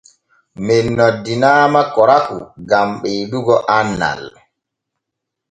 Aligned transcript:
Men 0.65 0.85
noddinaama 0.97 1.81
korakou 1.93 2.39
gan 2.69 2.87
ɓeedugo 3.01 3.55
annal. 3.77 4.21